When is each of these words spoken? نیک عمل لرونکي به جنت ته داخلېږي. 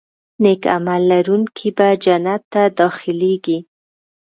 نیک 0.43 0.63
عمل 0.75 1.01
لرونکي 1.11 1.69
به 1.77 1.87
جنت 2.03 2.41
ته 2.51 2.61
داخلېږي. 2.79 3.57